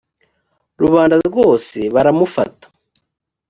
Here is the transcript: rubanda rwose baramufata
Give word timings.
rubanda 0.81 1.15
rwose 1.29 1.77
baramufata 1.93 2.65